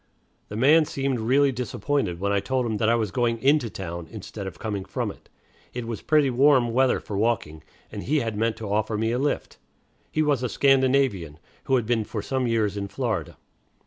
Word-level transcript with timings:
The 0.49 0.55
man 0.55 0.85
seemed 0.85 1.19
really 1.19 1.51
disappointed 1.51 2.19
when 2.19 2.31
I 2.31 2.39
told 2.39 2.65
him 2.65 2.77
that 2.77 2.89
I 2.89 2.95
was 2.95 3.11
going 3.11 3.37
into 3.37 3.69
town, 3.69 4.07
instead 4.09 4.47
of 4.47 4.57
coming 4.57 4.83
from 4.83 5.11
it. 5.11 5.29
It 5.75 5.85
was 5.85 6.01
pretty 6.01 6.31
warm 6.31 6.73
weather 6.73 6.99
for 6.99 7.15
walking, 7.15 7.61
and 7.91 8.01
he 8.01 8.21
had 8.21 8.35
meant 8.35 8.57
to 8.57 8.73
offer 8.73 8.97
me 8.97 9.11
a 9.11 9.19
lift. 9.19 9.57
He 10.11 10.23
was 10.23 10.41
a 10.41 10.49
Scandinavian, 10.49 11.37
who 11.65 11.75
had 11.75 11.85
been 11.85 12.03
for 12.03 12.23
some 12.23 12.47
years 12.47 12.75
in 12.77 12.87
Florida. 12.87 13.37